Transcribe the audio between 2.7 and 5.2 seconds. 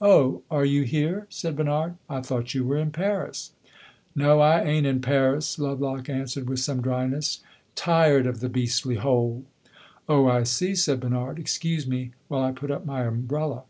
in Paris." "No; I ain't in